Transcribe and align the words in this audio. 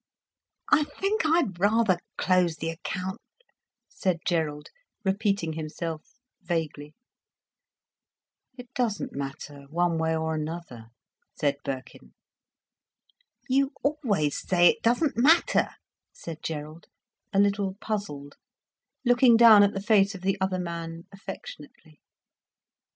"I 0.71 0.85
think 0.85 1.27
I'd 1.27 1.59
rather 1.59 1.99
close 2.17 2.55
the 2.55 2.71
account," 2.71 3.21
said 3.87 4.17
Gerald, 4.25 4.69
repeating 5.05 5.53
himself 5.53 6.15
vaguely. 6.41 6.95
"It 8.57 8.73
doesn't 8.73 9.13
matter 9.13 9.65
one 9.69 9.99
way 9.99 10.15
or 10.17 10.33
another," 10.33 10.87
said 11.37 11.57
Birkin. 11.63 12.15
"You 13.47 13.73
always 13.83 14.39
say 14.41 14.69
it 14.69 14.81
doesn't 14.81 15.17
matter," 15.17 15.69
said 16.11 16.41
Gerald, 16.41 16.87
a 17.31 17.37
little 17.37 17.75
puzzled, 17.75 18.37
looking 19.05 19.37
down 19.37 19.61
at 19.61 19.73
the 19.75 19.83
face 19.83 20.15
of 20.15 20.21
the 20.21 20.35
other 20.41 20.57
man 20.57 21.03
affectionately. 21.13 21.99